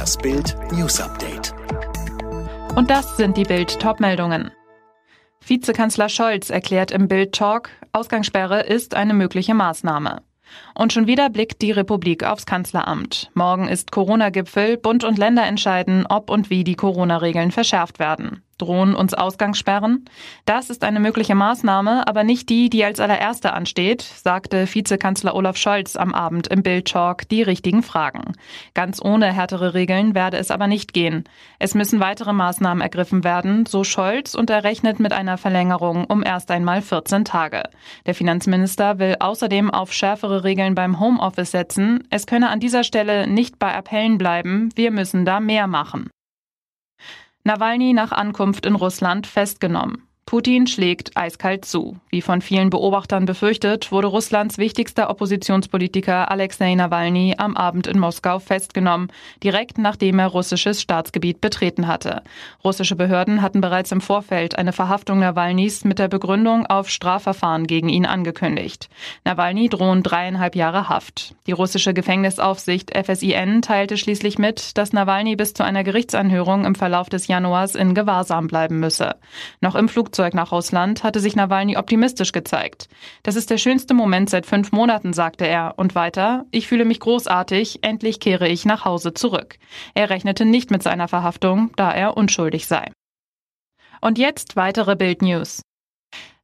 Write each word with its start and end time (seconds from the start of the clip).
Das 0.00 0.16
Bild 0.16 0.56
News 0.72 0.98
Update. 0.98 1.52
Und 2.74 2.88
das 2.88 3.18
sind 3.18 3.36
die 3.36 3.42
Bild 3.42 3.78
Topmeldungen. 3.80 4.50
Vizekanzler 5.46 6.08
Scholz 6.08 6.48
erklärt 6.48 6.90
im 6.90 7.06
Bild 7.06 7.34
Talk, 7.34 7.68
Ausgangssperre 7.92 8.62
ist 8.62 8.94
eine 8.94 9.12
mögliche 9.12 9.52
Maßnahme. 9.52 10.22
Und 10.74 10.94
schon 10.94 11.06
wieder 11.06 11.28
blickt 11.28 11.60
die 11.60 11.72
Republik 11.72 12.24
aufs 12.24 12.46
Kanzleramt. 12.46 13.30
Morgen 13.34 13.68
ist 13.68 13.92
Corona-Gipfel. 13.92 14.78
Bund 14.78 15.04
und 15.04 15.18
Länder 15.18 15.44
entscheiden, 15.44 16.06
ob 16.06 16.30
und 16.30 16.48
wie 16.48 16.64
die 16.64 16.76
Corona-Regeln 16.76 17.50
verschärft 17.50 17.98
werden. 17.98 18.42
Drohen 18.60 18.94
uns 18.94 19.14
Ausgangssperren? 19.14 20.04
Das 20.44 20.70
ist 20.70 20.84
eine 20.84 21.00
mögliche 21.00 21.34
Maßnahme, 21.34 22.06
aber 22.06 22.24
nicht 22.24 22.48
die, 22.48 22.70
die 22.70 22.84
als 22.84 23.00
allererste 23.00 23.52
ansteht, 23.52 24.02
sagte 24.02 24.66
Vizekanzler 24.72 25.34
Olaf 25.34 25.56
Scholz 25.56 25.96
am 25.96 26.14
Abend 26.14 26.46
im 26.48 26.62
Bild-Talk 26.62 27.28
die 27.28 27.42
richtigen 27.42 27.82
Fragen. 27.82 28.32
Ganz 28.74 29.02
ohne 29.02 29.32
härtere 29.32 29.74
Regeln 29.74 30.14
werde 30.14 30.36
es 30.36 30.50
aber 30.50 30.66
nicht 30.66 30.92
gehen. 30.92 31.24
Es 31.58 31.74
müssen 31.74 32.00
weitere 32.00 32.32
Maßnahmen 32.32 32.82
ergriffen 32.82 33.24
werden, 33.24 33.66
so 33.66 33.84
Scholz, 33.84 34.34
und 34.34 34.50
er 34.50 34.64
rechnet 34.64 35.00
mit 35.00 35.12
einer 35.12 35.38
Verlängerung 35.38 36.04
um 36.04 36.22
erst 36.22 36.50
einmal 36.50 36.82
14 36.82 37.24
Tage. 37.24 37.62
Der 38.06 38.14
Finanzminister 38.14 38.98
will 38.98 39.16
außerdem 39.18 39.70
auf 39.70 39.92
schärfere 39.92 40.44
Regeln 40.44 40.74
beim 40.74 41.00
Homeoffice 41.00 41.50
setzen. 41.50 42.04
Es 42.10 42.26
könne 42.26 42.50
an 42.50 42.60
dieser 42.60 42.84
Stelle 42.84 43.26
nicht 43.26 43.58
bei 43.58 43.74
Appellen 43.74 44.18
bleiben, 44.18 44.68
wir 44.74 44.90
müssen 44.90 45.24
da 45.24 45.40
mehr 45.40 45.66
machen. 45.66 46.10
Nawalny 47.44 47.92
nach 47.92 48.12
Ankunft 48.12 48.66
in 48.66 48.74
Russland 48.74 49.26
festgenommen. 49.26 50.09
Putin 50.30 50.68
schlägt 50.68 51.16
eiskalt 51.16 51.64
zu. 51.64 51.96
Wie 52.08 52.22
von 52.22 52.40
vielen 52.40 52.70
Beobachtern 52.70 53.24
befürchtet, 53.24 53.90
wurde 53.90 54.06
Russlands 54.06 54.58
wichtigster 54.58 55.10
Oppositionspolitiker 55.10 56.30
Alexei 56.30 56.72
Nawalny 56.76 57.34
am 57.36 57.56
Abend 57.56 57.88
in 57.88 57.98
Moskau 57.98 58.38
festgenommen, 58.38 59.10
direkt 59.42 59.76
nachdem 59.76 60.20
er 60.20 60.28
russisches 60.28 60.80
Staatsgebiet 60.80 61.40
betreten 61.40 61.88
hatte. 61.88 62.22
Russische 62.62 62.94
Behörden 62.94 63.42
hatten 63.42 63.60
bereits 63.60 63.90
im 63.90 64.00
Vorfeld 64.00 64.56
eine 64.56 64.72
Verhaftung 64.72 65.18
Nawalnys 65.18 65.84
mit 65.84 65.98
der 65.98 66.06
Begründung 66.06 66.64
auf 66.64 66.90
Strafverfahren 66.90 67.66
gegen 67.66 67.88
ihn 67.88 68.06
angekündigt. 68.06 68.88
Nawalny 69.24 69.68
drohen 69.68 70.04
dreieinhalb 70.04 70.54
Jahre 70.54 70.88
Haft. 70.88 71.34
Die 71.48 71.52
russische 71.52 71.92
Gefängnisaufsicht 71.92 72.96
FSIN 72.96 73.62
teilte 73.62 73.96
schließlich 73.96 74.38
mit, 74.38 74.78
dass 74.78 74.92
Nawalny 74.92 75.34
bis 75.34 75.54
zu 75.54 75.64
einer 75.64 75.82
Gerichtsanhörung 75.82 76.66
im 76.66 76.76
Verlauf 76.76 77.08
des 77.08 77.26
Januars 77.26 77.74
in 77.74 77.96
Gewahrsam 77.96 78.46
bleiben 78.46 78.78
müsse. 78.78 79.16
Noch 79.60 79.74
im 79.74 79.88
Flugzeug 79.88 80.19
Flugzeug 80.20 80.34
nach 80.34 80.52
Russland 80.52 81.02
hatte 81.02 81.18
sich 81.18 81.34
Nawalny 81.34 81.78
optimistisch 81.78 82.32
gezeigt. 82.32 82.90
Das 83.22 83.36
ist 83.36 83.48
der 83.48 83.56
schönste 83.56 83.94
Moment 83.94 84.28
seit 84.28 84.44
fünf 84.44 84.70
Monaten, 84.70 85.14
sagte 85.14 85.46
er. 85.46 85.78
Und 85.78 85.94
weiter, 85.94 86.44
ich 86.50 86.68
fühle 86.68 86.84
mich 86.84 87.00
großartig, 87.00 87.78
endlich 87.80 88.20
kehre 88.20 88.46
ich 88.46 88.66
nach 88.66 88.84
Hause 88.84 89.14
zurück. 89.14 89.56
Er 89.94 90.10
rechnete 90.10 90.44
nicht 90.44 90.70
mit 90.70 90.82
seiner 90.82 91.08
Verhaftung, 91.08 91.72
da 91.76 91.90
er 91.90 92.18
unschuldig 92.18 92.66
sei. 92.66 92.92
Und 94.02 94.18
jetzt 94.18 94.56
weitere 94.56 94.94
Bildnews. 94.94 95.62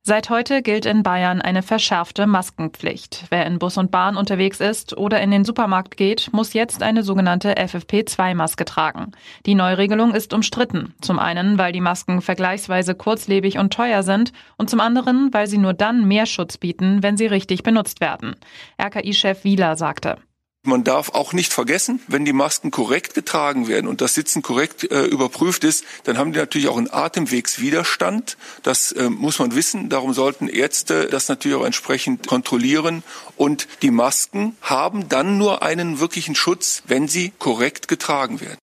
Seit 0.09 0.31
heute 0.31 0.63
gilt 0.63 0.87
in 0.87 1.03
Bayern 1.03 1.43
eine 1.43 1.63
verschärfte 1.63 2.29
Maskenpflicht. 2.29 3.25
Wer 3.31 3.45
in 3.45 3.59
Bus 3.59 3.77
und 3.77 3.91
Bahn 3.91 4.17
unterwegs 4.17 4.61
ist 4.61 4.97
oder 4.97 5.21
in 5.21 5.33
den 5.33 5.45
Supermarkt 5.45 5.97
geht, 5.97 6.33
muss 6.33 6.53
jetzt 6.53 6.81
eine 6.85 7.03
sogenannte 7.03 7.55
FFP2-Maske 7.55 8.65
tragen. 8.67 9.11
Die 9.47 9.57
Neuregelung 9.57 10.15
ist 10.15 10.33
umstritten. 10.33 10.95
Zum 11.01 11.19
einen, 11.19 11.59
weil 11.59 11.73
die 11.73 11.81
Masken 11.81 12.23
vergleichsweise 12.23 12.95
kurzlebig 12.95 13.59
und 13.59 13.73
teuer 13.73 14.05
sind 14.05 14.33
und 14.57 14.71
zum 14.71 14.79
anderen, 14.79 15.35
weil 15.35 15.49
sie 15.49 15.59
nur 15.59 15.75
dann 15.75 16.07
mehr 16.07 16.27
Schutz 16.27 16.57
bieten, 16.57 17.03
wenn 17.03 17.17
sie 17.17 17.27
richtig 17.27 17.65
benutzt 17.65 18.01
werden. 18.01 18.37
RKI-Chef 18.81 19.43
Wieler 19.43 19.75
sagte. 19.75 20.19
Man 20.67 20.85
darf 20.85 21.11
auch 21.11 21.33
nicht 21.33 21.53
vergessen, 21.53 22.01
wenn 22.09 22.25
die 22.25 22.33
Masken 22.33 22.71
korrekt 22.71 23.15
getragen 23.15 23.69
werden 23.69 23.87
und 23.87 24.01
das 24.01 24.15
Sitzen 24.15 24.43
korrekt 24.43 24.91
äh, 24.91 25.05
überprüft 25.05 25.65
ist, 25.65 25.85
dann 26.05 26.19
haben 26.19 26.33
die 26.33 26.39
natürlich 26.39 26.69
auch 26.69 26.77
einen 26.77 26.93
Atemwegswiderstand. 26.93 28.37
Das 28.63 28.93
äh, 28.93 29.09
muss 29.09 29.39
man 29.39 29.55
wissen. 29.55 29.89
Darum 29.89 30.13
sollten 30.13 30.49
Ärzte 30.49 31.07
das 31.07 31.29
natürlich 31.29 31.57
auch 31.57 31.65
entsprechend 31.65 32.27
kontrollieren. 32.27 33.03
Und 33.37 33.69
die 33.83 33.91
Masken 33.91 34.57
haben 34.61 35.09
dann 35.09 35.39
nur 35.39 35.63
einen 35.63 36.01
wirklichen 36.01 36.35
Schutz, 36.35 36.83
wenn 36.87 37.09
sie 37.09 37.33
korrekt 37.39 37.89
getragen 37.89 38.41
werden. 38.41 38.59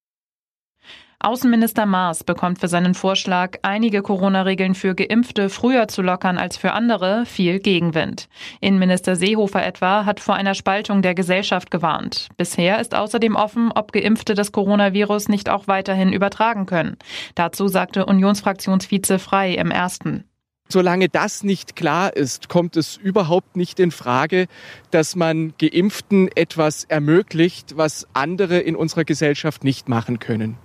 Außenminister 1.24 1.86
Maas 1.86 2.22
bekommt 2.22 2.58
für 2.58 2.68
seinen 2.68 2.92
Vorschlag, 2.92 3.56
einige 3.62 4.02
Corona-Regeln 4.02 4.74
für 4.74 4.94
Geimpfte 4.94 5.48
früher 5.48 5.88
zu 5.88 6.02
lockern 6.02 6.36
als 6.36 6.58
für 6.58 6.72
andere, 6.72 7.24
viel 7.24 7.60
Gegenwind. 7.60 8.28
Innenminister 8.60 9.16
Seehofer 9.16 9.64
etwa 9.64 10.04
hat 10.04 10.20
vor 10.20 10.34
einer 10.34 10.52
Spaltung 10.52 11.00
der 11.00 11.14
Gesellschaft 11.14 11.70
gewarnt. 11.70 12.28
Bisher 12.36 12.78
ist 12.78 12.94
außerdem 12.94 13.36
offen, 13.36 13.72
ob 13.74 13.92
Geimpfte 13.92 14.34
das 14.34 14.52
Coronavirus 14.52 15.30
nicht 15.30 15.48
auch 15.48 15.66
weiterhin 15.66 16.12
übertragen 16.12 16.66
können. 16.66 16.98
Dazu 17.34 17.68
sagte 17.68 18.04
Unionsfraktionsvize 18.04 19.18
Frei 19.18 19.54
im 19.54 19.70
ersten. 19.70 20.24
Solange 20.68 21.08
das 21.08 21.42
nicht 21.42 21.74
klar 21.74 22.14
ist, 22.14 22.50
kommt 22.50 22.76
es 22.76 22.98
überhaupt 22.98 23.56
nicht 23.56 23.80
in 23.80 23.92
Frage, 23.92 24.46
dass 24.90 25.16
man 25.16 25.54
Geimpften 25.58 26.28
etwas 26.34 26.84
ermöglicht, 26.84 27.78
was 27.78 28.06
andere 28.12 28.58
in 28.58 28.76
unserer 28.76 29.04
Gesellschaft 29.04 29.64
nicht 29.64 29.88
machen 29.88 30.18
können. 30.18 30.58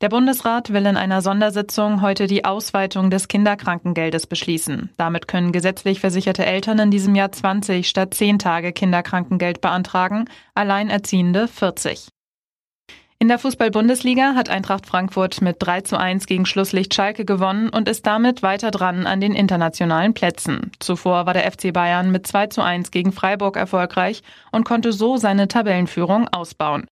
Der 0.00 0.10
Bundesrat 0.10 0.72
will 0.72 0.86
in 0.86 0.96
einer 0.96 1.22
Sondersitzung 1.22 2.02
heute 2.02 2.28
die 2.28 2.44
Ausweitung 2.44 3.10
des 3.10 3.26
Kinderkrankengeldes 3.26 4.28
beschließen. 4.28 4.90
Damit 4.96 5.26
können 5.26 5.50
gesetzlich 5.50 5.98
versicherte 5.98 6.46
Eltern 6.46 6.78
in 6.78 6.92
diesem 6.92 7.16
Jahr 7.16 7.32
20 7.32 7.88
statt 7.88 8.14
10 8.14 8.38
Tage 8.38 8.72
Kinderkrankengeld 8.72 9.60
beantragen, 9.60 10.26
Alleinerziehende 10.54 11.48
40. 11.48 12.10
In 13.18 13.26
der 13.26 13.40
Fußball-Bundesliga 13.40 14.36
hat 14.36 14.48
Eintracht 14.48 14.86
Frankfurt 14.86 15.42
mit 15.42 15.56
3 15.58 15.80
zu 15.80 15.98
1 15.98 16.26
gegen 16.26 16.46
Schlusslicht 16.46 16.94
Schalke 16.94 17.24
gewonnen 17.24 17.68
und 17.68 17.88
ist 17.88 18.06
damit 18.06 18.44
weiter 18.44 18.70
dran 18.70 19.04
an 19.04 19.20
den 19.20 19.34
internationalen 19.34 20.14
Plätzen. 20.14 20.70
Zuvor 20.78 21.26
war 21.26 21.34
der 21.34 21.50
FC 21.50 21.72
Bayern 21.72 22.12
mit 22.12 22.24
2 22.24 22.46
zu 22.46 22.62
1 22.62 22.92
gegen 22.92 23.10
Freiburg 23.10 23.56
erfolgreich 23.56 24.22
und 24.52 24.64
konnte 24.64 24.92
so 24.92 25.16
seine 25.16 25.48
Tabellenführung 25.48 26.28
ausbauen. 26.28 26.86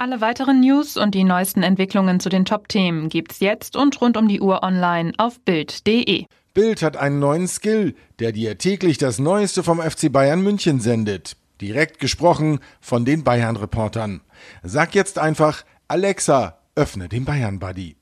Alle 0.00 0.22
weiteren 0.22 0.60
News 0.60 0.96
und 0.96 1.14
die 1.14 1.24
neuesten 1.24 1.62
Entwicklungen 1.62 2.20
zu 2.20 2.30
den 2.30 2.46
Top-Themen 2.46 3.10
gibt's 3.10 3.38
jetzt 3.40 3.76
und 3.76 4.00
rund 4.00 4.16
um 4.16 4.28
die 4.28 4.40
Uhr 4.40 4.62
online 4.62 5.12
auf 5.18 5.40
Bild.de. 5.40 6.24
Bild 6.54 6.80
hat 6.80 6.96
einen 6.96 7.18
neuen 7.18 7.46
Skill, 7.46 7.94
der 8.18 8.32
dir 8.32 8.56
täglich 8.56 8.96
das 8.96 9.18
Neueste 9.18 9.62
vom 9.62 9.78
FC 9.78 10.10
Bayern 10.10 10.40
München 10.40 10.80
sendet. 10.80 11.36
Direkt 11.60 11.98
gesprochen 11.98 12.60
von 12.80 13.04
den 13.04 13.24
Bayern-Reportern. 13.24 14.22
Sag 14.62 14.94
jetzt 14.94 15.18
einfach, 15.18 15.64
Alexa, 15.86 16.56
öffne 16.74 17.10
den 17.10 17.26
Bayern-Buddy. 17.26 17.96